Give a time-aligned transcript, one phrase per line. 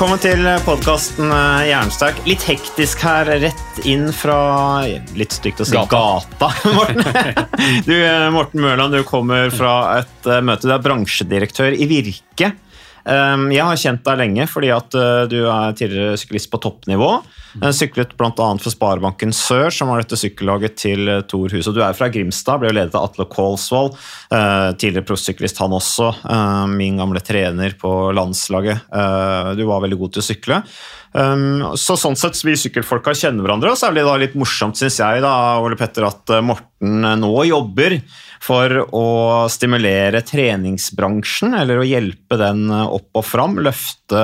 [0.00, 1.28] Velkommen til podkasten
[1.68, 2.22] Jernsterk.
[2.24, 4.38] Litt hektisk her, rett inn fra
[5.12, 6.48] Litt stygt å si gata,
[6.78, 7.02] Morten.
[7.84, 7.92] Du,
[8.32, 10.64] Morten Mørland, du kommer fra et eh, møte.
[10.64, 12.48] Du er bransjedirektør i Virke.
[13.04, 17.10] Um, Jeg har kjent deg lenge fordi at eh, du er tidligere syklist på toppnivå.
[17.58, 18.30] Eh, Syklet bl.a.
[18.62, 21.68] for Sparebanken Sør, som var dette sykkellaget til eh, Tor Hus.
[21.74, 23.98] Du er fra Grimstad, ble jo ledet av Atle Kolsvold.
[24.30, 26.12] eh, Tidligere proffsyklist han også.
[26.70, 28.86] Min gamle trener på landslaget.
[29.58, 30.58] Du var veldig god til å sykle.
[31.80, 35.22] Så sånn sett, Vi sykkelfolka kjenner hverandre, og så er det litt morsomt, syns jeg,
[35.24, 37.98] da, Ole Petter, at Morten nå jobber
[38.40, 39.06] for å
[39.52, 43.58] stimulere treningsbransjen, eller å hjelpe den opp og fram.
[43.60, 44.22] Løfte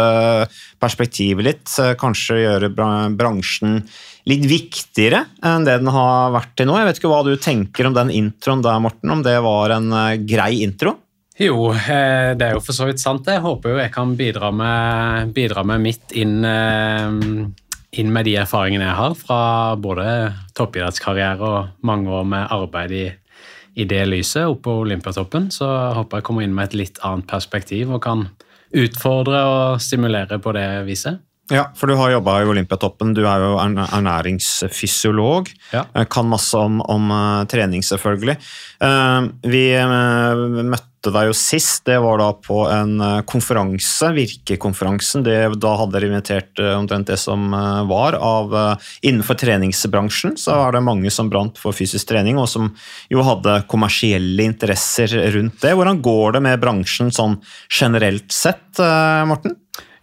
[0.81, 2.73] perspektivet litt, eh, kanskje gjøre
[3.17, 3.83] bransjen
[4.27, 6.79] litt viktigere enn det den har vært til nå.
[6.79, 9.93] Jeg vet ikke hva du tenker om den introen der, Morten, om det var en
[9.93, 10.97] eh, grei intro?
[11.37, 13.29] Jo, eh, det er jo for så vidt sant.
[13.29, 18.89] Jeg håper jo jeg kan bidra med, bidra med mitt inn, inn med de erfaringene
[18.89, 19.41] jeg har fra
[19.77, 20.09] både
[20.57, 23.07] toppidrettskarriere og mange år med arbeid i,
[23.77, 25.51] i det lyset oppe på Olympiatoppen.
[25.53, 28.27] Så håper jeg kommer inn med et litt annet perspektiv og kan
[28.77, 31.21] utfordre og stimulere på det viset.
[31.53, 33.13] Ja, for du har jobba i Olympiatoppen.
[33.15, 35.49] Du er jo ernæringsfysiolog.
[35.73, 35.85] Ja.
[35.95, 38.37] Eh, Kan masse om, om eh, trening, selvfølgelig.
[38.83, 39.65] Eh, Vi
[40.67, 41.85] møtte deg jo sist.
[41.87, 42.97] Det var da på en
[43.31, 45.23] konferanse, Virkekonferansen.
[45.23, 47.51] Det- Da hadde dere invitert omtrent det som
[47.87, 48.51] var av
[49.07, 52.75] Innenfor treningsbransjen så er det mange som brant for fysisk trening, og som
[53.09, 55.77] jo hadde kommersielle interesser rundt det.
[55.79, 57.39] Hvordan går det med bransjen sånn
[57.71, 59.55] generelt sett, Morten?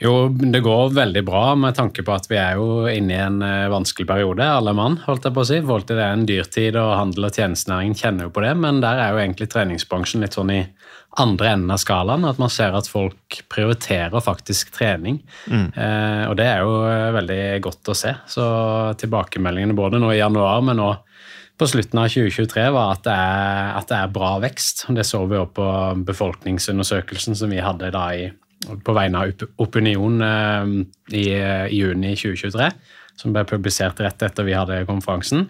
[0.03, 3.38] Jo, det går veldig bra med tanke på at vi er jo inne i en
[3.46, 5.59] eh, vanskelig periode, alle mann, holdt jeg på å si.
[5.64, 8.81] Forhold til det er en dyrtid, og handel og tjenestenæringen kjenner jo på det, men
[8.84, 10.59] der er jo egentlig treningsbransjen litt sånn i
[11.24, 15.22] andre enden av skalaen, at man ser at folk prioriterer faktisk trening.
[15.78, 18.16] Eh, og det er jo eh, veldig godt å se.
[18.28, 18.46] Så
[19.00, 20.92] tilbakemeldingene både nå i januar, men nå
[21.53, 24.88] på slutten av 2023 var at det er, at det er bra vekst.
[24.97, 25.68] Det så vi òg på
[26.09, 28.31] befolkningsundersøkelsen som vi hadde da i,
[28.84, 30.74] på vegne av Opinion eh,
[31.13, 32.69] i, i juni 2023,
[33.19, 35.47] som ble publisert rett etter vi hadde konferansen.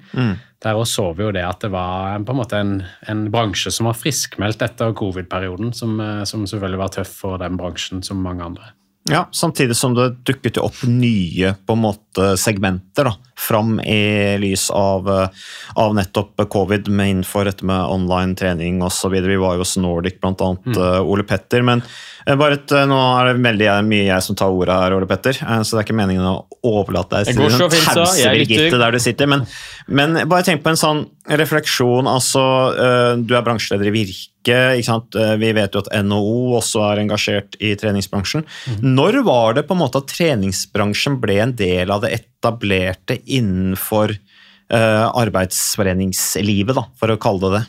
[0.63, 2.77] Der også så vi jo det at det var på en måte en,
[3.11, 7.59] en bransje som var friskmeldt etter covid-perioden, som, eh, som selvfølgelig var tøff for den
[7.59, 8.71] bransjen som mange andre.
[9.11, 12.02] Ja, Samtidig som det dukket opp nye på en måte
[12.37, 15.27] segmenter da, fram i lys av, eh,
[15.75, 19.11] av nettopp covid med innenfor dette med online trening osv.
[19.11, 20.33] Vi var jo hos Nordic bl.a.
[20.65, 20.77] Mm.
[20.77, 21.61] Uh, Ole Petter.
[21.65, 21.81] Men
[22.27, 25.07] eh, bare et, eh, nå er det veldig mye jeg som tar ordet her, Ole
[25.09, 25.37] Petter.
[25.41, 27.69] eh, Så det er ikke meningen å overlate deg til så.
[28.05, 29.27] tause Birgitte der du sitter.
[29.27, 29.47] Men,
[29.87, 32.07] men bare tenk på en sånn refleksjon.
[32.07, 32.43] altså
[32.77, 34.29] eh, Du er bransjeleder i Virke.
[34.43, 38.43] Eh, Vi vet jo at NHO også er engasjert i treningsbransjen.
[38.83, 44.13] Når var det på en måte at treningsbransjen ble en del av det etablerte innenfor
[44.13, 47.65] eh, arbeidsforeningslivet, da, for å kalle det det?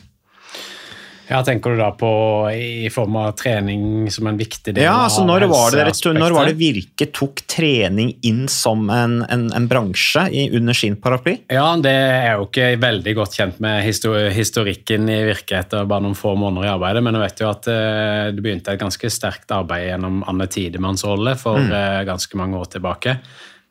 [1.25, 2.07] Ja, Tenker du da på
[2.53, 5.85] i form av trening som en viktig del Ja, altså av når var, det,
[6.19, 10.99] når var det Virke tok trening inn som en, en, en bransje i, under sin
[11.01, 11.39] paraply?
[11.49, 16.05] Ja, det er jo ikke veldig godt kjent med histo- historikken i Virke etter bare
[16.05, 19.13] noen få måneder i arbeidet, men jeg vet jo at uh, det begynte et ganske
[19.17, 21.73] sterkt arbeid gjennom Anne Tidemanns rolle for Mm.
[21.73, 23.17] uh, ganske mange år tilbake,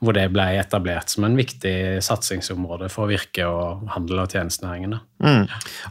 [0.02, 4.99] hvor det ble etablert som en viktig satsingsområde for Virke og handel- og tjenestenæringene.
[5.25, 5.46] Mm.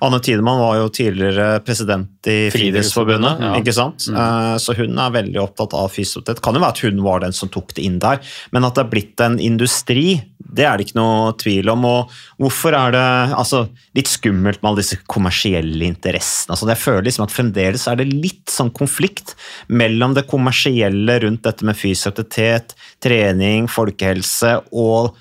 [0.06, 2.38] Anne Tidemann var jo tidligere president i.
[2.54, 3.54] Friidrettsforbundet, ja.
[3.58, 4.06] ikke sant?
[4.12, 6.44] Eh, Så hun er veldig opptatt av fysioterapeut.
[6.44, 8.22] Kan jo være at hun var den som tok det inn der,
[8.52, 10.22] men at det er blitt en industri,
[10.54, 11.86] Det er det ikke noe tvil om.
[11.90, 12.12] og
[12.42, 13.04] Hvorfor er det
[13.38, 13.64] altså,
[13.98, 16.54] litt skummelt med alle disse kommersielle interessene?
[16.54, 19.36] Altså, jeg føler liksom at Fremdeles er det litt sånn konflikt
[19.72, 25.14] mellom det kommersielle rundt dette med fysisk aktivitet, trening, folkehelse og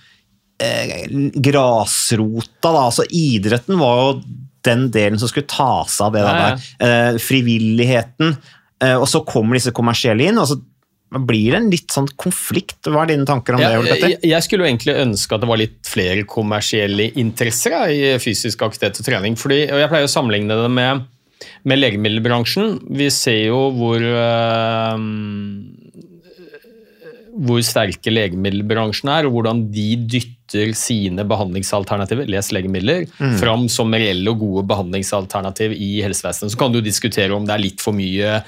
[0.63, 1.07] eh,
[1.43, 2.71] grasrota.
[2.73, 2.87] Da.
[2.89, 4.11] Altså, idretten var jo
[4.67, 6.51] den delen som skulle ta seg av det Ja, ja.
[6.51, 7.15] der.
[7.15, 8.37] Eh, frivilligheten.
[8.83, 10.39] Eh, og så kommer disse kommersielle inn.
[10.39, 10.61] og så
[11.13, 12.79] blir det en litt sånn konflikt.
[12.89, 13.69] Hva er dine tanker om det?
[13.69, 17.83] Jeg, jeg, jeg skulle jo egentlig ønske at det var litt flere kommersielle interesser da,
[17.93, 19.37] i fysisk aktivitet og trening.
[19.41, 21.05] Fordi, og Jeg pleier å sammenligne det med,
[21.69, 22.79] med legemiddelbransjen.
[22.97, 25.07] Vi ser jo hvor øh,
[27.33, 33.39] hvor sterke legemiddelbransjen er, og hvordan de dytter sine behandlingsalternativer les legemidler, Mm.
[33.41, 36.53] fram som reelle og gode behandlingsalternativ i helsevesenet.
[36.53, 38.43] Så kan du diskutere om det er litt for mye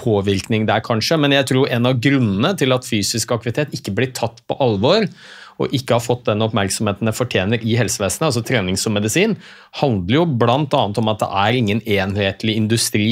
[0.00, 4.12] påvirkning der, kanskje, men jeg tror en av grunnene til at fysisk aktivitet ikke blir
[4.16, 5.06] tatt på alvor,
[5.62, 9.36] og ikke har fått den oppmerksomheten det fortjener i helsevesenet, altså trening som medisin,
[9.78, 10.58] handler jo bl.a.
[10.74, 13.08] om at det er ingen enhetlig industri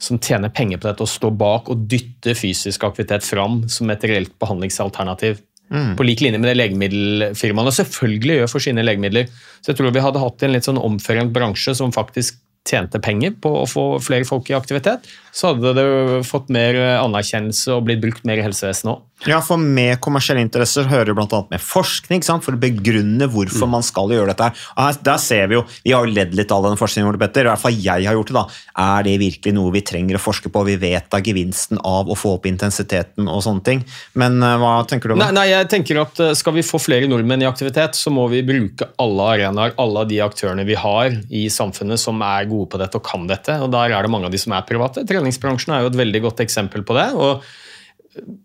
[0.00, 4.04] som tjener penger på dette og står bak og dytter fysisk aktivitet fram som et
[4.08, 5.42] reelt behandlingsalternativ.
[5.70, 5.92] Mm.
[5.98, 9.28] På lik linje med det legemiddelfirmaene selvfølgelig gjør for sine legemidler.
[9.60, 13.34] Så jeg tror vi hadde hatt en litt sånn omforent bransje som faktisk tjente penger
[13.40, 15.86] på å få flere folk i aktivitet, så hadde det
[16.28, 19.06] fått mer anerkjennelse og blitt brukt mer i helsevesenet òg.
[19.28, 21.42] Ja, for Med kommersielle interesser hører jo bl.a.
[21.50, 22.40] med forskning, sant?
[22.46, 24.46] for å begrunne hvorfor man skal gjøre dette.
[24.78, 24.96] her.
[25.04, 27.60] Der ser Vi jo, vi har jo ledd litt av den forskningen, Petter, i hvert
[27.60, 28.38] fall jeg har gjort det.
[28.38, 28.44] da.
[28.80, 30.62] Er det virkelig noe vi trenger å forske på?
[30.70, 33.84] Vi vet da gevinsten av å få opp intensiteten og sånne ting.
[34.16, 35.36] Men eh, hva tenker du om Nei, det?
[35.36, 38.40] nei, jeg tenker at eh, Skal vi få flere nordmenn i aktivitet, så må vi
[38.46, 42.98] bruke alle arenaer, alle de aktørene vi har i samfunnet som er gode på dette
[42.98, 43.56] og kan dette.
[43.62, 45.06] og Der er det mange av de som er private.
[45.08, 47.10] Treningsbransjen er jo et veldig godt eksempel på det.
[47.14, 47.44] og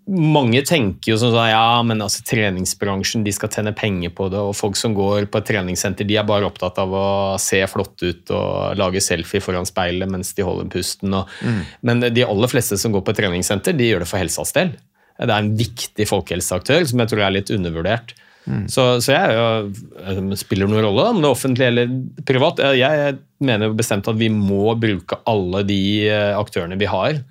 [0.05, 4.37] mange tenker jo sånn at ja, men altså treningsbransjen de skal tjene penger på det,
[4.37, 7.07] og folk som går på et treningssenter de er bare opptatt av å
[7.41, 11.13] se flott ut og lage selfie foran speilet mens de holder pusten.
[11.17, 11.61] Og, Mm.
[11.81, 14.75] Men de aller fleste som går på et treningssenter, de gjør det for helsas del.
[15.17, 18.13] Det er en viktig folkehelseaktør som jeg tror er litt undervurdert.
[18.45, 18.67] Mm.
[18.69, 19.45] Så, så jeg jo,
[20.05, 21.93] eh, spiller noen rolle om det er offentlig eller
[22.27, 22.61] privat.
[22.77, 27.23] Jeg, jeg mener bestemt at vi må bruke alle de eh, aktørene vi har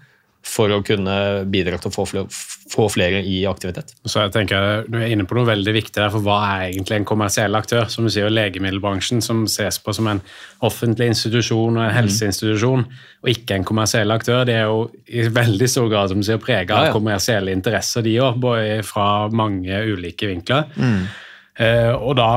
[0.44, 1.14] for å kunne
[1.48, 2.28] bidra til å få flere,
[2.68, 3.94] få flere i aktivitet.
[4.04, 6.98] Så jeg tenker Du er inne på noe veldig viktig der, for hva er egentlig
[6.98, 7.88] en kommersiell aktør?
[7.92, 10.20] Som du sier, Legemiddelbransjen, som ses på som en
[10.64, 12.84] offentlig institusjon og en helseinstitusjon,
[13.24, 16.42] og ikke en kommersiell aktør, det er jo i veldig stor grad som du sier,
[16.42, 18.44] prega av kommersielle interesser, de òg,
[18.84, 20.68] fra mange ulike vinkler.
[20.76, 21.06] Mm.
[21.54, 22.28] Eh, og da,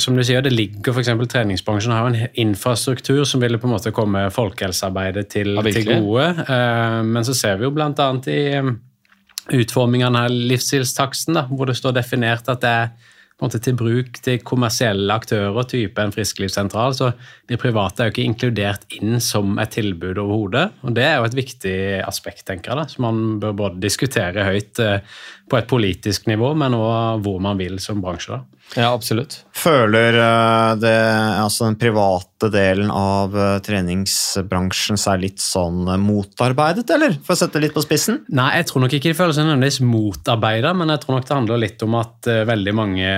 [0.00, 3.92] som du sier, det ligger eksempel Treningsbransjen har en infrastruktur som ville på en måte
[3.92, 6.28] komme folkehelsearbeidet til, Ja, til gode.
[6.48, 7.74] Eh, men så ser vi jo
[8.08, 8.70] annet i eh,
[9.52, 13.12] utformingen av livsstilstaksten, da, hvor det står definert at det er
[13.60, 16.94] til bruk til kommersielle aktører, type en frisklivssentral.
[16.94, 17.10] Så
[17.50, 20.68] de private er jo ikke inkludert inn som et tilbud overhodet.
[20.86, 21.76] Og det er jo et viktig
[22.06, 25.18] aspekt, tenker jeg, da, som man bør både diskutere høyt eh,
[25.50, 28.38] på et politisk nivå, men òg hvor man vil som bransje.
[28.38, 28.54] da.
[28.72, 29.36] Ja, absolutt.
[29.54, 30.94] Føler eh, det,
[31.38, 37.18] altså den private delen av eh, treningsbransjen seg litt sånn motarbeidet, eller?
[37.22, 38.22] For å sette det litt på spissen?
[38.34, 41.36] Nei, jeg tror nok ikke de føler seg nødvendigvis motarbeida, men jeg tror nok det
[41.36, 43.12] handler litt om at eh, veldig mange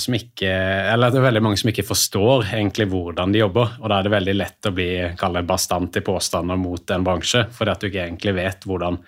[0.00, 0.54] som ikke
[0.92, 3.76] eller at det er veldig mange som ikke forstår egentlig hvordan de jobber.
[3.82, 7.44] Og da er det veldig lett å bli kall bastant i påstander mot en bransje,
[7.52, 9.02] fordi at du ikke egentlig vet hvordan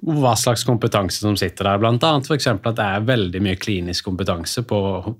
[0.00, 1.80] hva slags kompetanse som sitter der.
[1.80, 4.78] Blant for eksempel at det er veldig mye klinisk kompetanse på,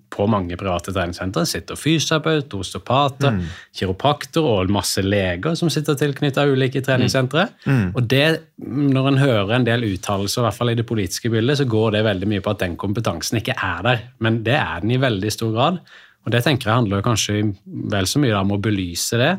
[0.09, 1.45] på mange private treningssentre.
[1.45, 3.43] Det sitter fysioterapeut, osteopater, Mm.
[3.77, 7.49] kiropraktor og masse leger som sitter tilknyttet ulike treningssentre.
[7.67, 7.93] Mm.
[7.95, 11.61] Og det, når en hører en del uttalelser, i hvert fall i det politiske bildet,
[11.61, 14.07] så går det veldig mye på at den kompetansen ikke er der.
[14.19, 15.81] Men det er den i veldig stor grad.
[16.25, 19.35] Og det tenker jeg handler kanskje vel så mye om å belyse det.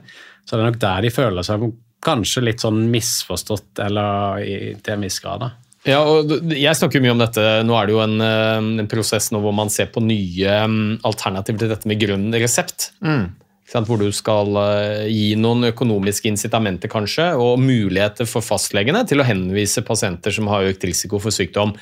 [0.46, 1.72] Så det er nok der de føler seg
[2.03, 5.46] kanskje litt sånn misforstått, eller i, til en viss grad.
[5.46, 5.51] da.
[5.88, 7.43] Ja, og Jeg snakker jo mye om dette.
[7.65, 11.01] Nå er det jo en, eh, en prosess nå hvor man ser på nye mm,
[11.08, 12.91] alternativer til dette med grønn resept.
[13.01, 13.31] Mm.
[13.72, 19.27] Hvor du skal eh, gi noen økonomiske incitamenter kanskje, og muligheter for fastlegene til å
[19.27, 21.74] henvise pasienter som har økt risiko for sykdom,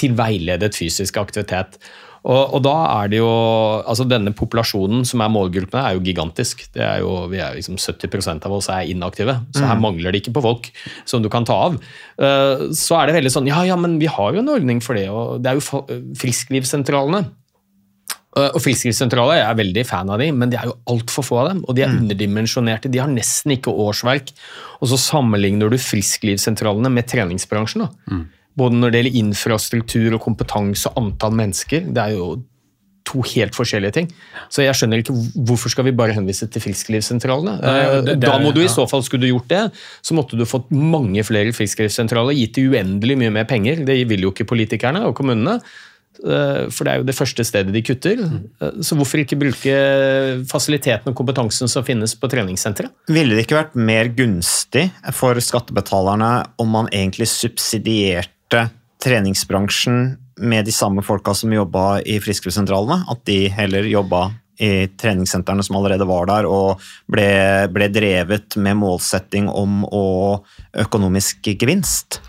[0.00, 1.76] til veiledet fysisk aktivitet.
[2.20, 3.28] Og, og da er det jo,
[3.88, 6.66] altså Denne populasjonen som er målgruppen, er jo gigantisk.
[6.74, 9.84] Det er jo, vi er liksom 70% av oss er inaktive, så her Mm.
[9.86, 10.68] mangler det ikke på folk
[11.08, 11.78] som du kan ta av.
[12.20, 14.94] Uh, Så er det veldig sånn Ja, ja, men vi har jo en ordning for
[15.00, 15.84] det, og det er jo
[16.20, 17.22] frisklivssentralene.
[18.36, 21.38] Uh, Og Frisklivssentraler jeg er veldig fan av de, men det er jo altfor få
[21.40, 21.64] av dem.
[21.66, 22.90] Og de er underdimensjonerte.
[22.92, 24.30] De har nesten ikke årsverk.
[24.80, 27.88] Og så sammenligner du frisklivssentralene med treningsbransjen.
[27.88, 28.20] da.
[28.58, 31.86] Både når det gjelder infrastruktur og kompetanse og antall mennesker.
[31.94, 32.42] Det er jo
[33.10, 34.08] to helt forskjellige ting.
[34.52, 35.14] Så jeg skjønner ikke
[35.48, 37.56] hvorfor skal vi bare henvise til frisklivssentralene.
[37.62, 38.70] Nei, det- det da må du i ja.
[38.70, 42.68] så fall, skulle du gjort det, så måtte du fått mange flere frisklivssentraler, gitt de
[42.70, 43.84] uendelig mye mer penger.
[43.84, 45.60] Det vil jo ikke politikerne og kommunene.
[46.22, 48.18] eh, For det er jo det første stedet de kutter.
[48.60, 52.90] Eh, Så hvorfor ikke bruke fasiliteten og kompetansen som finnes på treningssenteret?
[53.08, 58.28] Ville det ikke vært mer gunstig for skattebetalerne om man egentlig subsidierte
[59.00, 63.04] treningsbransjen med de samme folka som jobba i frisklivssentralene?
[63.08, 64.30] At de heller jobba
[64.60, 67.30] i treningssentrene som allerede var der, og ble,
[67.72, 70.04] ble drevet med målsetting om å
[70.84, 72.20] økonomisk gevinst?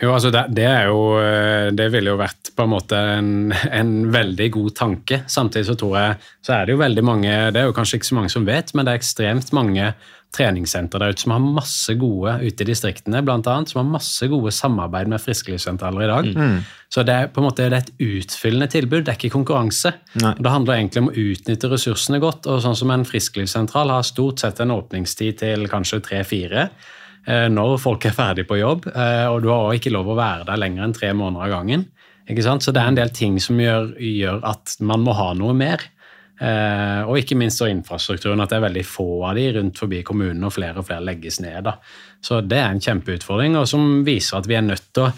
[0.00, 3.52] Jo, altså det, det er jo eh, Det ville jo vært på en måte en,
[3.54, 5.20] en veldig god tanke.
[5.30, 8.10] Samtidig så tror jeg så er det jo veldig mange Det er jo kanskje ikke
[8.10, 9.92] så mange som vet, men det er ekstremt mange
[10.34, 14.28] treningssentre der ute som har masse gode ute i distriktene, blant annet, som har masse
[14.30, 16.30] gode samarbeid med frisklivssentraler i dag.
[16.34, 16.58] Mm.
[16.94, 19.94] Så det er på en måte det et utfyllende tilbud, det er ikke konkurranse.
[20.22, 20.34] Nei.
[20.38, 22.46] Det handler egentlig om å utnytte ressursene godt.
[22.50, 26.68] og sånn som En frisklivssentral har stort sett en åpningstid til kanskje tre-fire
[27.26, 30.18] eh, når folk er ferdig på jobb, eh, og du har også ikke lov å
[30.18, 31.88] være der lenger enn tre måneder av gangen.
[32.24, 35.82] Så det er en del ting som gjør, gjør at man må ha noe mer.
[36.40, 40.02] Eh, og ikke minst så infrastrukturen, at det er veldig få av de rundt forbi
[40.06, 41.62] kommunen, og flere og flere legges ned.
[41.68, 41.78] Da.
[42.24, 45.14] Så det er en kjempeutfordring, og som viser at vi er nødt til å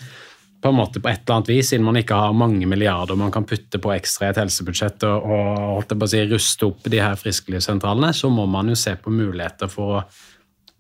[0.57, 3.31] på en måte på et eller annet vis, siden man ikke har mange milliarder man
[3.31, 8.11] kan putte på ekstra i et helsebudsjett og, og si, ruste opp de her frisklivssentralene,
[8.17, 10.03] så må man jo se på muligheter for å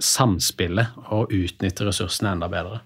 [0.03, 2.81] samspille og utnytte ressursene enda bedre.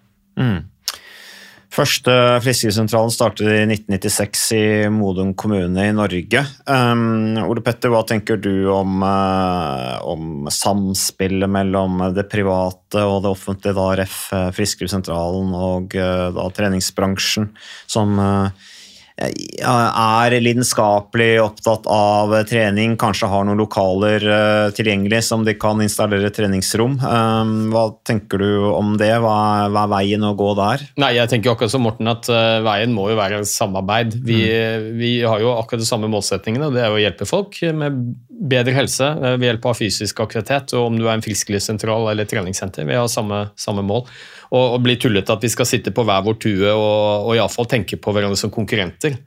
[1.70, 2.12] Første
[2.42, 6.42] friskesentralen startet i 1996 i Modum kommune i Norge.
[6.66, 13.30] Um, Ole Petter, hva tenker du om, uh, om samspillet mellom det private og det
[13.30, 14.50] offentlige, da RF, eh,
[15.54, 17.52] og uh, da treningsbransjen,
[17.86, 18.68] som eh,
[19.20, 26.32] er lidenskapelig opptatt av trening, kanskje har noen lokaler eh, tilgjengelig som de kan installere
[26.34, 26.96] treningsrom.
[27.00, 29.12] Um, hva tenker du om det?
[29.22, 29.34] Hva
[29.64, 30.86] er, hva er veien å gå der?
[31.00, 34.16] Nei, jeg tenker akkurat som Morten at eh, veien må jo være samarbeid.
[34.26, 34.40] Vi,
[35.00, 38.00] vi har jo akkurat de samme målsettingene, det er å hjelpe folk med
[38.40, 40.74] bedre helse eh, ved hjelp av fysisk aktivitet.
[40.78, 44.06] Og om du er en frisklivssentral eller treningssenter, vi har samme, samme mål.
[44.50, 47.68] Og, og bli tullete at vi skal sitte på hver vår tue og, og iallfall
[47.70, 49.18] tenke på hverandre som konkurrenter.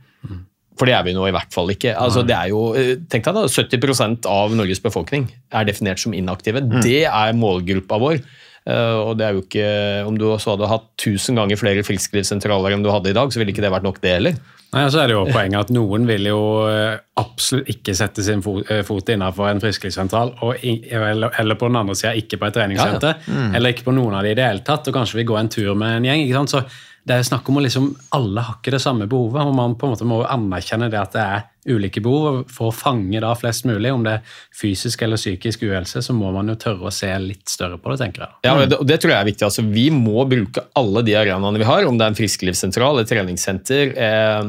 [0.79, 1.93] For det er vi nå i hvert fall ikke.
[2.00, 6.15] Altså, det er jo, eh, tenk deg da, 70% av Norges befolkning er definert som
[6.17, 6.63] inaktive.
[6.82, 8.24] Det er målgruppa vår.
[8.63, 9.63] Uh, og det er jo ikke,
[10.08, 13.41] Om du også hadde hatt 1000 ganger flere frisklivssentraler enn du hadde i dag, så
[13.41, 14.38] ville ikke det vært nok det heller.
[14.74, 18.42] Nei, så er det jo poenget at Noen vil jo eh, absolutt ikke sette sin
[18.46, 22.50] fot, eh, fot innenfor en frisklivssentral, og eller, eller på den andre sida ikke på
[22.50, 23.20] et treningssenter.
[23.20, 23.44] Ja, ja.
[23.44, 23.60] Mm.
[23.60, 25.51] Eller ikke på noen av de i det hele tatt, og kanskje vil gå en
[25.53, 26.25] tur med en gjeng.
[26.25, 26.56] ikke sant?
[26.56, 26.63] Så
[27.03, 29.88] det er snakk om å liksom, Alle har ikke det samme behovet, og man på
[29.88, 32.25] en måte må anerkjenne det at det er ulike behov.
[32.27, 36.15] og For å fange da flest mulig, om det er fysisk eller psykisk uhelse, så
[36.15, 38.36] må man jo tørre å se litt større på det, tenker jeg.
[38.48, 39.48] Ja, det, det tror jeg er viktig.
[39.48, 43.12] Altså, vi må bruke alle de arenaene vi har, om det er en frisklivssentral, et
[43.12, 44.39] treningssenter, eh,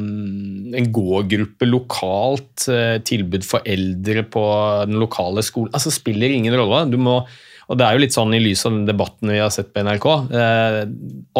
[0.78, 4.44] en gågruppe lokalt, eh, tilbud for eldre på
[4.90, 5.74] den lokale skolen.
[5.74, 6.84] Altså, spiller ingen rolle.
[6.90, 7.20] Du må,
[7.68, 9.84] og det er jo litt sånn i lys av den debatten vi har sett på
[9.86, 10.06] NRK.
[10.36, 10.78] Eh,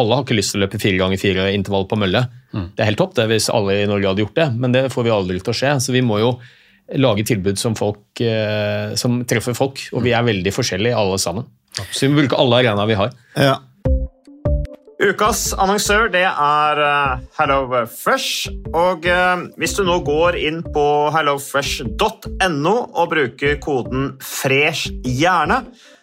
[0.01, 2.25] alle har ikke lyst til å løpe fire ganger fire intervall på mølle.
[2.55, 5.05] Det er helt topp det hvis alle i Norge hadde gjort det, men det får
[5.05, 5.75] vi aldri til å skje.
[5.83, 6.31] Så vi må jo
[7.01, 11.47] lage tilbud som, folk, eh, som treffer folk, og vi er veldig forskjellige alle sammen.
[11.91, 13.15] Så vi må bruke alle arenaer vi har.
[13.35, 13.55] Ja.
[14.95, 16.79] Ukas annonsør det er
[17.35, 18.47] HelloFresh.
[18.71, 25.65] Og eh, hvis du nå går inn på hellofresh.no og bruker koden FRESH hjerne,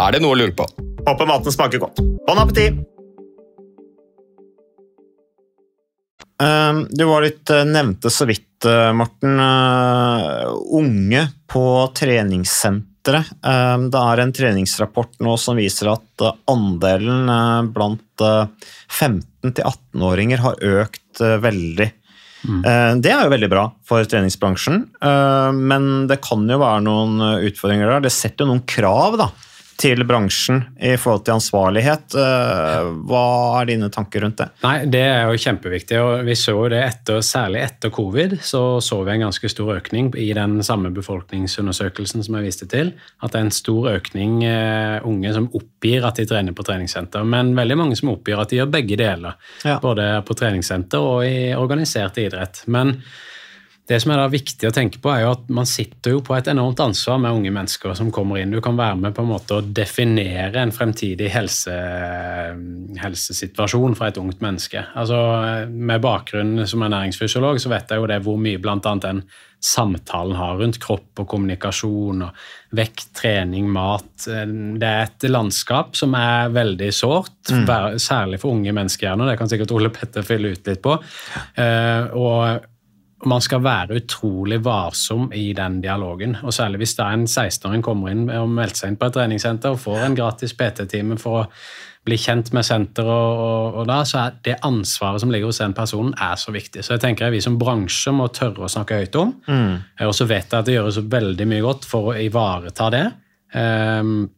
[0.00, 0.64] Er det noe å lure på?
[1.04, 2.00] Håper maten smaker godt.
[2.24, 2.78] Bon appétit!
[6.40, 11.64] Ehm, du var litt eh, nevnte så vidt, eh, Morten, eh, unge på
[11.96, 13.34] treningssenteret.
[13.44, 17.28] Ehm, det er en treningsrapport nå som viser at andelen
[17.74, 21.92] blant 15- 18-åringer har økt veldig
[22.40, 22.62] Mm.
[23.04, 27.90] Det er jo veldig bra for treningsbransjen, eh, men det kan jo være noen utfordringer
[27.92, 28.06] der.
[28.06, 29.26] Det setter jo noen krav da,
[29.80, 32.14] til bransjen i forhold til ansvarlighet.
[32.18, 33.22] Eh, hva
[33.60, 34.48] er dine tanker rundt det?
[34.64, 35.98] Nei, Det er jo kjempeviktig.
[36.00, 40.10] og vi så det etter, Særlig etter covid så så vi en ganske stor økning
[40.18, 42.92] i den samme befolkningsundersøkelsen som jeg viste til.
[43.22, 47.24] At det er en stor økning eh, unge som oppgir at de trener på treningssenter.
[47.24, 49.36] Men veldig mange som oppgir at de gjør begge deler.
[49.64, 49.78] Ja.
[49.80, 52.64] Både på treningssenter og i organisert idrett.
[52.66, 52.98] Men
[53.90, 56.46] det som er viktig å tenke på, er jo at man sitter jo på et
[56.52, 58.54] enormt ansvar med unge mennesker som kommer inn.
[58.54, 61.74] Du kan være med på en måte å definere en fremtidig helse,
[63.02, 64.84] helsesituasjon for et ungt menneske.
[64.94, 65.18] Altså,
[65.70, 68.78] Med bakgrunn som ernæringsfysiolog så vet jeg jo det hvor mye bl.a.
[68.78, 69.24] den
[69.60, 74.24] samtalen har rundt kropp og kommunikasjon og vekt, trening, mat.
[74.24, 77.98] Det er et landskap som er veldig sårt, mm.
[78.00, 79.18] særlig for unge mennesker.
[79.26, 80.94] Det kan sikkert Ole Petter fylle ut litt på.
[81.58, 82.69] Uh, og
[83.28, 86.36] man skal være utrolig varsom i den dialogen.
[86.42, 89.74] og Særlig hvis er en 16-åring kommer inn og melder seg inn på et treningssenter
[89.74, 91.46] og får en gratis PT-time for å
[92.08, 95.60] bli kjent med senteret, og, og, og, da, så er det ansvaret som ligger hos
[95.60, 96.80] den personen, er så viktig.
[96.84, 99.34] Så jeg tenker at vi som bransje må tørre å snakke høyt om.
[99.44, 99.74] Mm.
[100.08, 103.06] Og så vet jeg at det gjøres veldig mye godt for å ivareta det.
[103.52, 104.30] Um,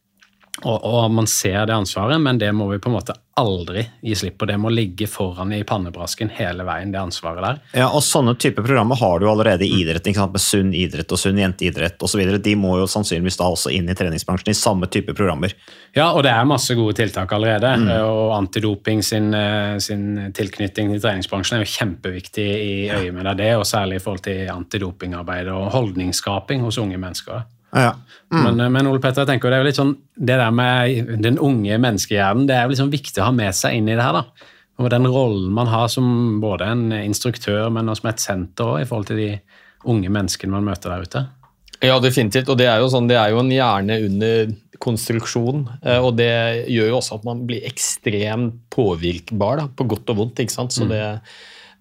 [0.64, 4.14] og, og, man ser det ansvaret, men det må vi på en måte aldri gi
[4.16, 4.46] slipp på.
[4.46, 7.60] Det må ligge foran i pannebrasken hele veien, det ansvaret der.
[7.80, 11.40] Ja, og Sånne typer programmer har du allerede i idretten, med sunn idrett og sunn
[11.40, 12.20] jenteidrett osv.
[12.44, 15.54] De må jo sannsynligvis da også inn i treningsbransjen i samme type programmer.
[15.96, 17.72] Ja, og det er masse gode tiltak allerede.
[17.80, 17.88] Mm.
[18.04, 23.54] Og antidoping sin, eh, sin, tilknytning til treningsbransjen er jo kjempeviktig i øyet med det,
[23.56, 27.48] og særlig i forhold til antidopingarbeid og holdningsskaping hos unge mennesker.
[27.72, 27.94] Ja.
[28.32, 28.42] Mm.
[28.42, 31.12] Men, eh, men, Ole Petter, jeg tenker det er jo litt sånn, det der med
[31.24, 34.04] den unge menneskehjernen det er jo liksom viktig å ha med seg inn i det
[34.04, 34.20] her.
[34.20, 34.48] da.
[34.80, 38.82] Og Den rollen man har som både en instruktør, men også som et senter også,
[38.82, 39.30] i forhold til de
[39.92, 41.24] unge menneskene man møter der ute.
[41.82, 42.50] Ja, definitivt.
[42.52, 45.64] Og det er jo, sånn, det er jo en hjerne under konstruksjon.
[45.82, 46.32] Eh, og det
[46.70, 50.44] gjør jo også at man blir ekstremt påvirkbar, da, på godt og vondt.
[50.44, 50.74] ikke sant?
[50.74, 50.92] Så mm.
[50.92, 51.02] det,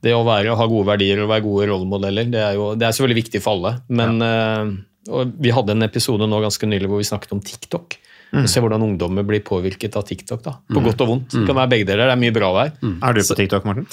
[0.08, 2.98] det å være, ha gode verdier og være gode rollemodeller, det er jo det er
[2.98, 3.76] selvfølgelig viktig for alle.
[3.94, 4.32] Men ja.
[4.66, 4.74] uh,
[5.10, 7.98] og Vi hadde en episode nå ganske nylig hvor vi snakket om TikTok.
[8.32, 8.46] Mm.
[8.48, 10.44] Se hvordan ungdommer blir påvirket av TikTok.
[10.46, 10.86] da, På mm.
[10.88, 11.34] godt og vondt.
[11.34, 12.08] Det kan være begge deler.
[12.08, 12.76] Det er mye bra der.
[12.80, 12.98] Mm.
[13.02, 13.88] Er du på TikTok, Morten?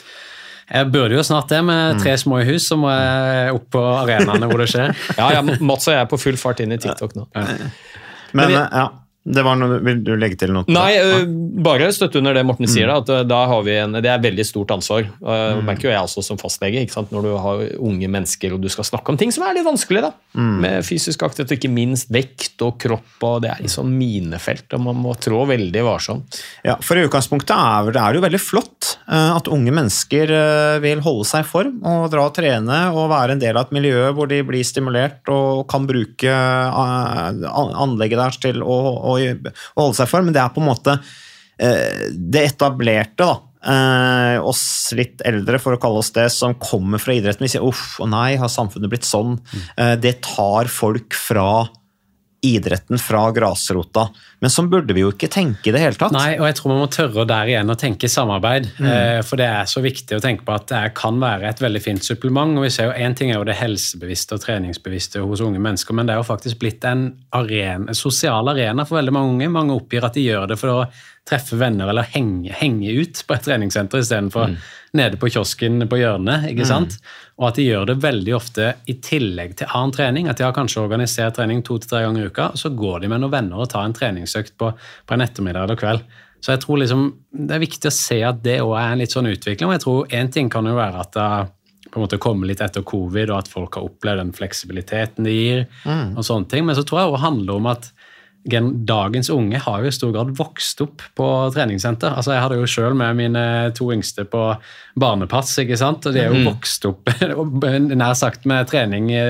[0.69, 1.63] Jeg burde jo snart det.
[1.65, 2.03] Med mm.
[2.05, 4.93] tre små i hus så må jeg opp på arenaene hvor det skjer.
[5.21, 7.29] ja, ja, Mats og jeg er på full fart inn i TikTok nå.
[7.35, 7.47] Ja.
[7.49, 8.87] Men, Men jeg, ja.
[9.29, 10.67] Det var noe, vil du legge til noe?
[10.73, 11.25] Nei, uh,
[11.65, 12.91] bare støtte under det Morten sier.
[12.91, 15.09] Da, at uh, da har vi en, Det er veldig stort ansvar.
[15.19, 15.65] Mm.
[15.67, 16.83] merker jo jeg også som fastlege.
[16.85, 17.13] ikke sant?
[17.15, 20.05] Når du har unge mennesker og du skal snakke om ting som er litt vanskelig.
[20.09, 20.55] da, mm.
[20.65, 23.17] Med fysisk aktivitet, og ikke minst vekt og kropp.
[23.23, 26.41] og Det er liksom minefelt, og man må trå veldig varsomt.
[26.67, 30.31] Ja, for i utgangspunktet er er det jo veldig flott at unge mennesker
[30.85, 33.73] vil holde seg i form og dra og trene og være en del av et
[33.79, 39.97] miljø hvor de blir stimulert og kan bruke anlegget deres til å, å å holde
[39.97, 40.29] seg i form.
[40.29, 40.99] men det er på en måte
[41.57, 43.37] eh, det etablerte, da.
[43.59, 47.45] Eh, oss litt eldre, for å kalle oss det, som kommer fra idretten.
[47.47, 49.37] Vi sier uff og nei, har samfunnet blitt sånn?
[49.39, 49.67] Mm.
[49.77, 51.67] Eh, det tar folk fra
[52.47, 54.09] idretten fra grasrota.
[54.39, 56.15] Men sånn burde vi jo ikke tenke i det hele tatt.
[56.15, 58.69] Nei, og jeg tror man må tørre der igjen å tenke samarbeid.
[58.79, 58.89] Mm.
[58.93, 61.83] Eh, for det er så viktig å tenke på at det kan være et veldig
[61.83, 62.55] fint supplement.
[62.55, 65.95] og vi ser jo Én ting er jo det helsebevisste og treningsbevisste hos unge mennesker,
[65.95, 69.55] men det er jo faktisk blitt en, arena, en sosial arena for veldig mange unge.
[69.59, 70.83] Mange oppgir at de gjør det for å
[71.29, 74.57] treffe venner eller henge, henge ut på et treningssenter istedenfor mm.
[74.99, 76.49] nede på kiosken på hjørnet.
[76.53, 76.71] ikke mm.
[76.71, 76.97] sant?
[77.39, 80.31] Og at de gjør det veldig ofte i tillegg til annen trening.
[80.31, 83.05] At de har kanskje organisert trening to til tre ganger i uka, og så går
[83.05, 83.97] de med noen venner og tar en
[84.29, 84.73] treningsøkt på,
[85.07, 86.03] på en ettermiddag eller kveld.
[86.41, 89.15] Så jeg tror liksom, det er viktig å se at det òg er en litt
[89.15, 89.69] sånn utvikling.
[89.69, 91.31] og jeg tror Én ting kan jo være at det
[91.89, 95.33] på en måte kommer litt etter covid, og at folk har opplevd den fleksibiliteten det
[95.33, 95.63] gir.
[95.85, 96.19] Mm.
[96.19, 97.93] og sånne ting, Men så tror jeg det handler om at
[98.45, 102.15] dagens unge har jo i stor grad vokst opp på treningssenter.
[102.17, 104.57] Altså, Jeg hadde jo sjøl med mine to yngste på
[104.97, 106.07] barnepass, ikke sant?
[106.07, 106.49] og de er jo mm.
[106.49, 107.11] vokst opp
[107.99, 109.23] nær sagt med trening i,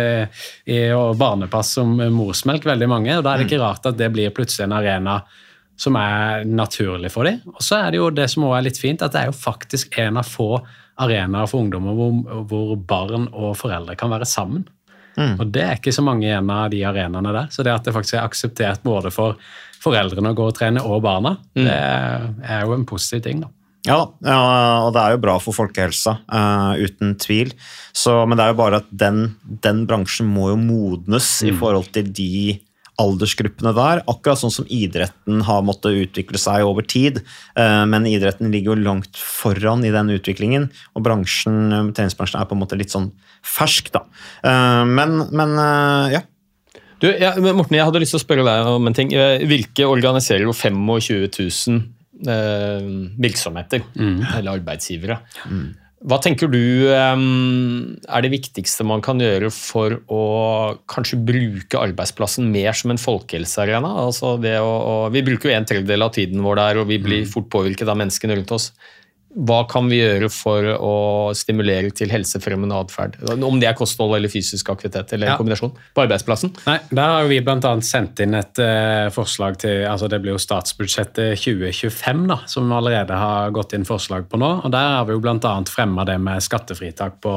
[0.67, 3.17] i, og barnepass som morsmelk, veldig mange.
[3.17, 5.21] og Da er det ikke rart at det blir plutselig en arena
[5.79, 7.41] som er naturlig for dem.
[7.55, 9.37] Og så er det jo det som også er litt fint, at det er jo
[9.37, 10.59] faktisk en av få
[10.99, 14.67] arenaer for ungdommer hvor, hvor barn og foreldre kan være sammen.
[15.19, 15.35] Mm.
[15.37, 17.53] Og Det er ikke så mange igjen av de arenaene der.
[17.53, 19.39] Så det at det faktisk er akseptert både for
[19.83, 21.65] foreldrene å gå og trene og barna, mm.
[21.67, 21.79] det
[22.51, 23.43] er jo en positiv ting.
[23.45, 23.53] da.
[23.87, 24.39] Ja, ja,
[24.85, 27.53] og det er jo bra for folkehelsa, uh, uten tvil.
[27.95, 29.23] Så, men det er jo bare at den,
[29.65, 31.51] den bransjen må jo modnes mm.
[31.51, 32.33] i forhold til de
[32.99, 34.03] aldersgruppene der.
[34.11, 37.23] Akkurat sånn som idretten har måttet utvikle seg over tid.
[37.59, 42.59] Uh, men idretten ligger jo langt foran i den utviklingen, og bransjen, treningsbransjen er på
[42.59, 43.13] en måte litt sånn
[43.47, 44.05] fersk, da.
[44.43, 45.55] Uh, men, men
[46.15, 46.25] ja.
[46.99, 49.13] Du, ja, Morten, jeg hadde lyst til å spørre deg om en ting.
[49.47, 50.83] Virke organiserer jo 25
[51.39, 51.79] 000
[52.27, 54.25] eh, virksomheter, mm.
[54.39, 55.19] eller arbeidsgivere.
[55.51, 55.69] Mm.
[55.99, 56.61] Hva tenker du
[56.95, 60.21] er det viktigste man kan gjøre for å
[60.87, 63.91] kanskje bruke arbeidsplassen mer som en folkehelsearena?
[64.05, 67.33] Altså vi bruker jo en tredjedel av tiden vår der, og vi blir mm.
[67.33, 68.71] fort påvirket av menneskene rundt oss
[69.29, 70.93] hva kan vi gjøre for å
[71.37, 73.19] stimulere til helsefremmende atferd?
[73.29, 75.35] Om det er kosthold eller fysisk aktivitet eller ja.
[75.35, 76.55] en kombinasjon på arbeidsplassen?
[76.65, 77.73] Nei, Der har vi bl.a.
[77.85, 82.79] sendt inn et uh, forslag til altså Det blir jo statsbudsjettet 2025 da, som vi
[82.79, 84.53] allerede har gått inn forslag på nå.
[84.65, 85.55] og Der har vi jo bl.a.
[85.69, 87.35] fremma det med skattefritak på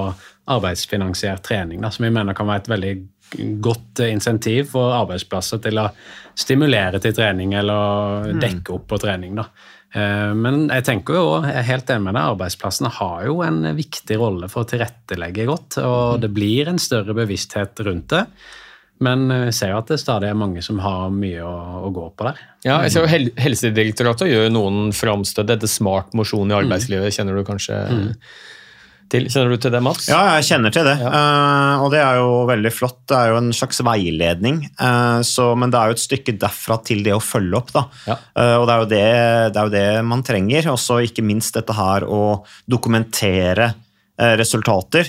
[0.52, 2.96] arbeidsfinansiert trening, da, som vi mener kan være et veldig
[3.64, 5.90] godt insentiv for arbeidsplasser til å
[6.40, 8.42] stimulere til trening eller mm.
[8.42, 9.36] dekke opp på trening.
[9.40, 9.48] da.
[9.94, 13.64] Eh, men jeg tenker jo, jeg er helt enig med deg, arbeidsplassene har jo en
[13.78, 15.80] viktig rolle for å tilrettelegge godt.
[15.84, 16.24] Og mm.
[16.26, 18.26] det blir en større bevissthet rundt det.
[19.02, 21.56] Men vi ser jo at det stadig er mange som har mye å,
[21.88, 22.42] å gå på der.
[22.62, 27.16] Ja, jeg ser jo Helsedirektoratet gjør noen framstøt etter smart mosjon i arbeidslivet.
[27.16, 28.10] Kjenner du kanskje mm
[29.12, 29.28] til.
[29.32, 30.08] Kjenner du til det, Mats?
[30.12, 30.96] Ja, jeg kjenner til det.
[31.02, 31.12] Ja.
[31.12, 33.00] Uh, og det er jo veldig flott.
[33.10, 34.64] Det er jo en slags veiledning.
[34.80, 37.72] Uh, så, men det er jo et stykke derfra til det å følge opp.
[37.76, 37.86] da.
[38.08, 38.18] Ja.
[38.36, 39.06] Uh, og det er, det,
[39.54, 40.72] det er, jo det, man trenger.
[40.74, 43.74] Og så ikke minst dette her å dokumentere
[44.38, 45.08] resultater,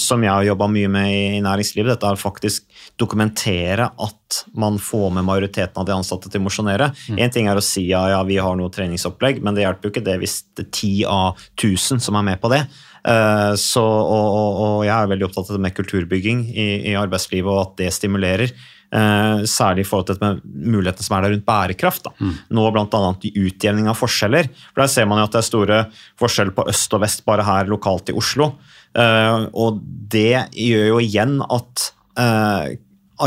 [0.00, 1.90] som jeg har jobba mye med i næringslivet.
[1.90, 6.86] Dette er faktisk dokumentere at man får med majoriteten av de ansatte til å mosjonere.
[7.12, 7.34] Én mm.
[7.34, 10.06] ting er å si ja, ja, vi har noe treningsopplegg, men det hjelper jo ikke
[10.06, 12.62] det hvis det er ti av 1000 som er med på det.
[13.08, 16.96] Eh, så, og, og, og, jeg er veldig opptatt av det med kulturbygging i, i
[16.98, 18.52] arbeidslivet, og at det stimulerer.
[18.88, 22.06] Uh, særlig i forhold til med mulighetene som er der rundt bærekraft.
[22.06, 22.14] Da.
[22.24, 22.30] Mm.
[22.56, 23.00] Nå bl.a.
[23.28, 24.48] utjevning av forskjeller.
[24.70, 25.80] For Der ser man jo at det er store
[26.20, 28.54] forskjeller på øst og vest bare her lokalt i Oslo.
[28.96, 32.72] Uh, og det gjør jo igjen at uh,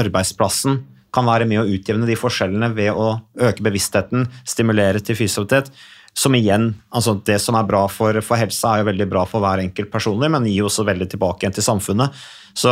[0.02, 0.82] arbeidsplassen
[1.14, 3.14] kan være med å utjevne de forskjellene ved å
[3.46, 5.70] øke bevisstheten, stimulere til fysioterapeut
[6.18, 9.44] som igjen, altså Det som er bra for, for helsa, er jo veldig bra for
[9.44, 12.22] hver enkelt personlig, men gir også veldig tilbake igjen til samfunnet.
[12.58, 12.72] Så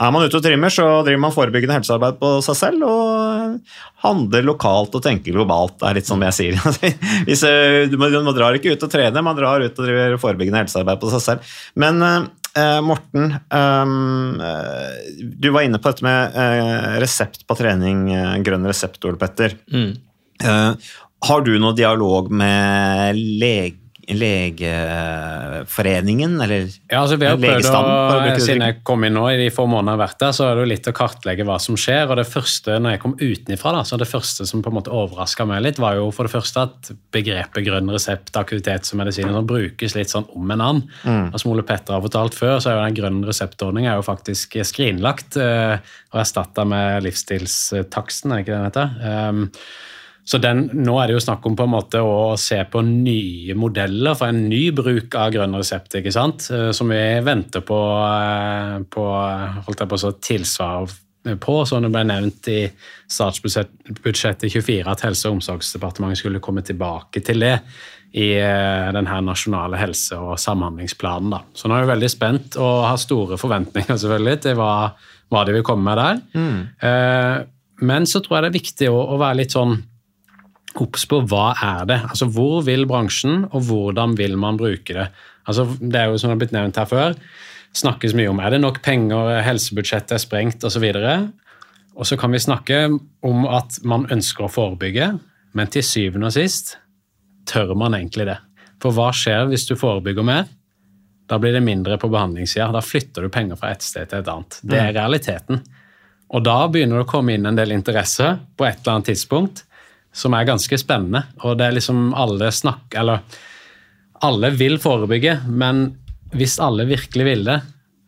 [0.00, 4.46] er man ute og trimmer, så driver man forebyggende helsearbeid på seg selv og handler
[4.46, 5.76] lokalt og tenker globalt.
[5.80, 6.60] Det er litt sånn jeg sier.
[7.28, 11.02] Hvis, eh, man drar ikke ut og trener, man drar ut og driver forebyggende helsearbeid
[11.02, 11.52] på seg selv.
[11.84, 13.92] Men eh, Morten, eh,
[15.20, 18.06] du var inne på dette med eh, resept på trening,
[18.46, 19.58] grønn resept, Ole Petter.
[19.74, 19.92] Mm.
[21.28, 23.80] Har du noe dialog med lege,
[24.10, 29.14] Legeforeningen, eller Ja, altså vi har prøvd å å, bruke det Siden jeg kom inn
[29.14, 30.92] nå i de få månedene jeg har vært der, så er det jo litt å
[30.96, 32.04] kartlegge hva som skjer.
[32.08, 34.94] og Det første når jeg kom utenifra, da, så det første som på en måte
[34.94, 36.80] overraska meg litt, var jo for det første at
[37.14, 40.82] begrepet grønn resept, aktivitetsmedisin, sånn, brukes litt sånn om en annen.
[41.04, 41.26] Mm.
[41.30, 43.18] Og Som Ole Petter har fortalt før, så er jo den grønn
[43.90, 45.74] jo faktisk skrinlagt eh,
[46.10, 48.88] og erstatta med livsstilstaksten, er ikke det den heter?
[49.30, 49.40] Um,
[50.30, 53.56] så den, nå er det jo snakk om på en måte å se på nye
[53.58, 56.46] modeller for en ny bruk av grønn resept, ikke sant?
[56.54, 59.06] Eh, som vi venter på, eh, på
[59.66, 60.94] holdt jeg på å tilsvar
[61.42, 62.60] på, som det ble nevnt i
[63.10, 67.56] statsbudsjettet 24 at Helse- og omsorgsdepartementet skulle komme tilbake til det
[68.14, 71.34] i denne den her nasjonale helse- og samhandlingsplanen.
[71.34, 71.42] Da.
[71.54, 74.94] Så nå er vi veldig spent og har store forventninger selvfølgelig til hva,
[75.30, 76.24] hva de vil komme med der.
[76.34, 77.46] Mm.
[77.86, 79.76] Men så tror jeg det er viktig å, å være litt sånn
[80.78, 81.98] obs på hva er det?
[82.06, 85.08] Altså Hvor vil bransjen, og hvordan vil man bruke det?
[85.48, 87.16] Altså Det er jo som det har blitt nevnt her før,
[87.76, 90.86] snakkes mye om er det nok penger, helsebudsjettet er sprengt osv.
[91.94, 92.86] Og så kan vi snakke
[93.26, 95.12] om at man ønsker å forebygge,
[95.54, 96.76] men til syvende og sist
[97.50, 98.38] tør man egentlig det.
[98.80, 100.48] For hva skjer hvis du forebygger mer?
[101.30, 102.70] Da blir det mindre på behandlingssida.
[102.74, 104.58] Da flytter du penger fra et sted til et annet.
[104.66, 105.60] Det er realiteten.
[106.30, 109.64] Og da begynner det å komme inn en del interesse på et eller annet tidspunkt
[110.12, 111.24] som er ganske spennende.
[111.44, 112.88] Og det er liksom alle snakk...
[112.98, 113.22] Eller
[114.20, 115.86] alle vil forebygge, men
[116.36, 117.54] hvis alle virkelig vil det,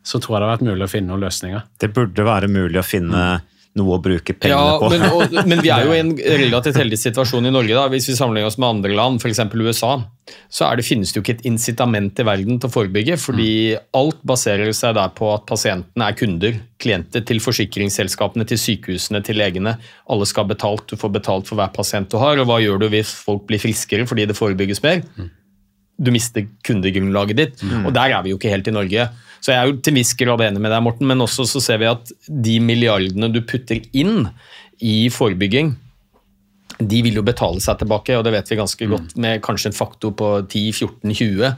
[0.04, 1.62] så tror jeg det har vært mulig å finne noen løsninger.
[1.80, 3.22] Det burde være mulig å finne
[3.78, 4.88] noe å bruke pengene Ja, på.
[4.92, 6.10] men, og, men vi er jo i en
[6.42, 7.72] relativt heldig situasjon i Norge.
[7.72, 7.86] da.
[7.92, 9.40] Hvis vi sammenligner oss med andre land, f.eks.
[9.56, 9.94] USA,
[10.52, 13.16] så er det, finnes det jo ikke et incitament i verden til å forebygge.
[13.22, 13.48] Fordi
[13.96, 16.60] alt baserer seg der på at pasientene er kunder.
[16.82, 19.78] Klienter til forsikringsselskapene, til sykehusene, til legene.
[20.12, 20.84] Alle skal ha betalt.
[20.92, 22.36] Du får betalt for hver pasient du har.
[22.42, 25.00] Og hva gjør du hvis folk blir friskere fordi det forebygges mer?
[26.02, 27.62] Du mister kundegrunnlaget ditt.
[27.86, 29.08] Og der er vi jo ikke helt i Norge.
[29.42, 31.80] Så jeg er jo til viss grad enig med deg, Morten, men også så ser
[31.82, 34.28] vi at de milliardene du putter inn
[34.82, 35.74] i forebygging,
[36.78, 39.76] de vil jo betale seg tilbake, og det vet vi ganske godt, med kanskje en
[39.76, 41.54] faktor på 10-14-20.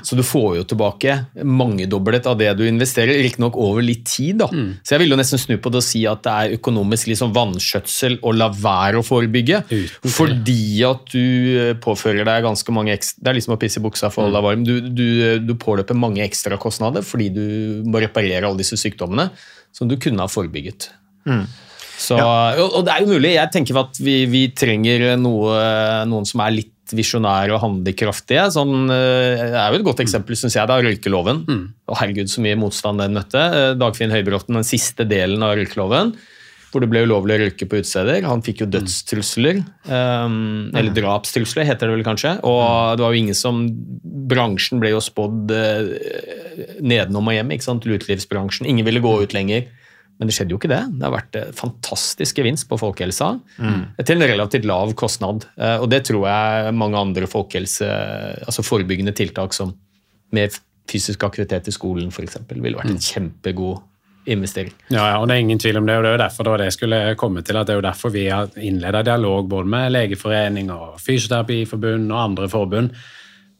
[0.00, 4.38] Så du får jo tilbake mangedoblet av det du investerer, riktignok over litt tid.
[4.40, 4.48] da.
[4.80, 7.34] Så jeg vil jo nesten snu på det og si at det er økonomisk liksom
[7.36, 9.60] vanskjøtsel å la være å forebygge.
[10.16, 13.84] Fordi at du eh, påfører deg ganske mange ekstra Det er liksom å pisse i
[13.84, 14.64] buksa for å holde deg varm.
[14.64, 15.06] Du, du,
[15.44, 17.44] du påløper mange ekstrakostnader fordi du
[17.84, 19.28] må reparere alle disse sykdommene
[19.74, 20.88] som du kunne ha forebygget.
[22.00, 23.34] Så, og, og det er jo mulig.
[23.36, 25.58] Jeg tenker at vi, vi trenger noe,
[26.10, 28.44] noen som er litt visjonære og handlekraftige.
[28.52, 31.42] Sånn, eh, det er jo et godt eksempel, syns jeg, det er røykeloven.
[31.88, 33.40] Og herregud, så mye motstand den møtte.
[33.40, 36.14] Eh, Dagfinn Høybråten, den siste delen av røykeloven,
[36.72, 38.26] hvor det ble ulovlig å røyke på utesteder.
[38.26, 39.62] Han fikk jo dødstrusler.
[39.86, 42.34] Um, eller drapstrusler, heter det vel kanskje.
[42.42, 43.62] Og det var jo ingen som
[44.02, 45.92] Bransjen ble jo spådd uh,
[46.82, 47.86] nedenom og hjem, ikke sant?
[47.86, 48.66] utelivsbransjen.
[48.66, 49.70] Ingen ville gå ut lenger.
[50.18, 50.82] Men det skjedde jo ikke det.
[50.94, 53.32] Det har vært eh, fantastisk gevinst på folkehelsa
[54.04, 55.46] til en relativt lav kostnad.
[55.58, 57.88] Eh, Og det tror jeg mange andre folkehelse,
[58.46, 59.74] altså forebyggende tiltak som
[60.34, 60.54] med
[60.90, 62.38] fysisk aktivitet i skolen f.eks.
[62.50, 63.82] ville vært en kjempegod
[64.26, 64.72] investering.
[64.88, 66.70] Ja, ja, og det er ingen tvil om det, og det er jo derfor det
[66.72, 70.70] skulle komme til, at det er jo derfor vi har innleda dialog både med Legeforening
[70.72, 72.94] og Fysioterapiforbund og andre forbund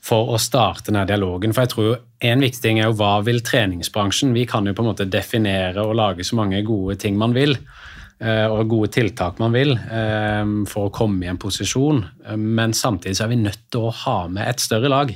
[0.05, 1.55] for å starte denne dialogen.
[1.55, 1.95] For jeg tror
[2.29, 4.35] en viktig ting er jo hva vil treningsbransjen?
[4.37, 7.57] Vi kan jo på en måte definere og lage så mange gode ting man vil,
[8.21, 12.05] eh, og gode tiltak man vil, eh, for å komme i en posisjon.
[12.27, 15.15] Eh, Men samtidig så er vi nødt til å ha med et større lag.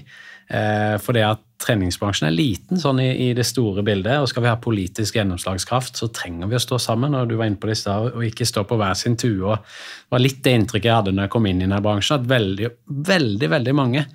[0.48, 4.56] For det at treningsbransjen er liten sånn i, det store bildet, og skal vi ha
[4.56, 7.14] politisk gjennomslagskraft, så trenger vi å stå sammen.
[7.14, 9.58] og du var inne på det i stad, og ikke stå på hver sin tue.
[9.58, 12.26] Det var litt det inntrykket jeg hadde når jeg kom inn i denne bransjen, at
[12.26, 14.06] veldig, veldig, veldig mange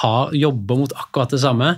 [0.00, 1.76] har jobber mot akkurat det samme,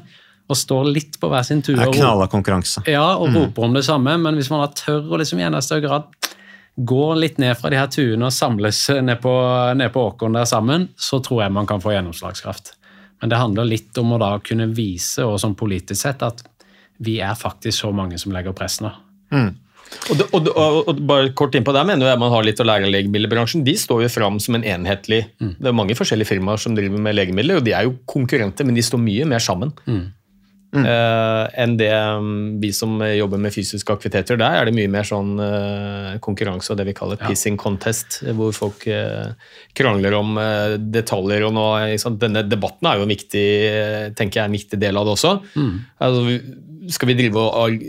[0.49, 1.77] og står litt på hver sin tur.
[1.77, 2.83] Det er knalla konkurranse.
[2.89, 5.61] ja, og roper om det samme, men hvis man da tør å liksom i enda
[5.65, 6.33] større grad
[6.79, 9.33] gå litt ned fra de her tuene og samles ned på,
[9.75, 12.77] ned på åkeren der sammen, så tror jeg man kan få gjennomslagskraft.
[13.21, 16.45] Men det handler litt om å da kunne vise, og sånn politisk sett, at
[17.03, 18.93] vi er faktisk så mange som legger press nå.
[20.09, 22.67] Og, det, og, og, og bare kort innpå der mener jeg man har litt å
[22.69, 23.65] lære av legemiddelbransjen.
[23.67, 25.25] De står jo fram som en enhetlig
[25.61, 28.77] Det er mange forskjellige firmaer som driver med legemidler, og de er jo konkurrenter, men
[28.79, 29.73] de står mye mer sammen.
[30.85, 34.37] eh, enn det um, vi som jobber med fysiske aktiviteter.
[34.41, 38.53] Der er det mye mer sånn uh, konkurranse og det vi kaller pissing contest, hvor
[38.53, 39.33] folk uh,
[39.79, 40.37] krangler om
[40.93, 41.47] detaljer.
[41.49, 42.19] og noe, liksom.
[42.21, 43.47] Denne debatten er jo en viktig,
[44.19, 45.35] tenker jeg, en viktig del av det også.
[46.05, 46.39] Altså,
[46.93, 47.81] skal vi drive og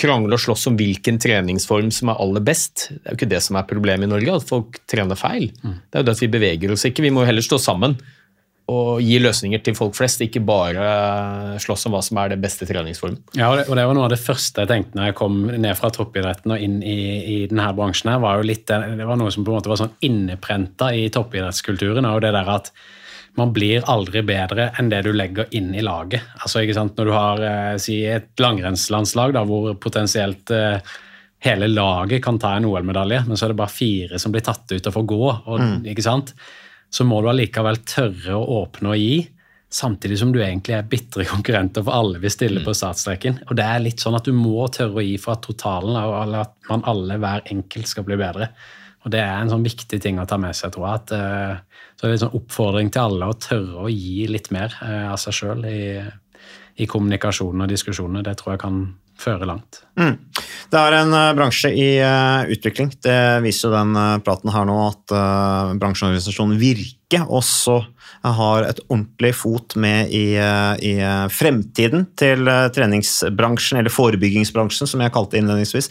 [0.00, 2.88] krangle og slåss om hvilken treningsform som er aller best.
[2.90, 5.50] Det er jo ikke det som er problemet i Norge, at folk trener feil.
[5.62, 7.04] Det er jo det at vi beveger oss ikke.
[7.04, 7.96] Vi må heller stå sammen
[8.72, 12.64] og gi løsninger til folk flest, ikke bare slåss om hva som er det beste
[12.64, 13.18] treningsformen.
[13.36, 15.36] Ja, og det, og det var noe av det første jeg tenkte når jeg kom
[15.52, 18.14] ned fra toppidretten og inn i, i denne bransjen.
[18.14, 21.10] her, var jo litt, Det var noe som på en måte var sånn inneprenta i
[21.12, 22.08] toppidrettskulturen.
[22.08, 22.72] og det der at
[23.38, 26.22] man blir aldri bedre enn det du legger inn i laget.
[26.40, 26.94] Altså, ikke sant?
[26.98, 30.94] Når du har eh, si, et langrennslandslag da, hvor potensielt eh,
[31.44, 34.70] hele laget kan ta en OL-medalje, men så er det bare fire som blir tatt
[34.70, 35.22] ut og får gå.
[35.30, 36.34] Og, Mm.
[36.94, 39.24] Så må du allikevel tørre å åpne og gi,
[39.74, 43.40] samtidig som du egentlig er bitre konkurrenter, for alle vil stille på startstreken.
[43.48, 46.44] Og det er litt sånn at du må tørre å gi for at totalen, eller
[46.44, 48.52] at man alle hver enkelt skal bli bedre.
[49.04, 51.02] Og det er en sånn viktig ting å ta med seg, tror jeg.
[51.02, 54.50] At, eh, så det er en sånn oppfordring til alle å tørre å gi litt
[54.54, 55.80] mer eh, av seg sjøl i,
[56.82, 58.24] i kommunikasjonen og diskusjoner.
[58.26, 58.80] Det tror jeg kan
[59.20, 59.84] føre langt.
[60.00, 60.16] Mm.
[60.72, 62.90] Det er en uh, bransje i uh, utvikling.
[63.04, 65.14] Det viser jo den uh, praten her nå, at
[65.78, 67.78] bransjeorganisasjonen Virke også
[68.32, 74.88] har et ordentlig fot med i, eh, i eh, fremtiden til eh, treningsbransjen, eller forebyggingsbransjen,
[74.88, 75.90] som jeg kalte det innledningsvis.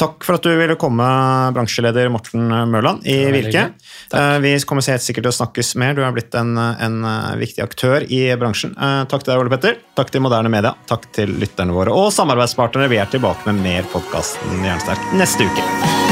[0.00, 1.04] Takk for at du ville komme,
[1.52, 3.66] bransjeleder Morten Mørland i Virke.
[4.40, 5.92] Vi kommer helt sikkert til å snakkes mer.
[5.94, 6.96] Du er blitt en, en
[7.38, 8.72] viktig aktør i bransjen.
[8.72, 9.76] Takk til deg, Ole Petter.
[10.00, 10.72] Takk til Moderne Media.
[10.88, 12.88] Takk til lytterne våre og samarbeidspartnere.
[12.90, 16.11] Vi er tilbake med mer podkasten Jernsterk neste uke.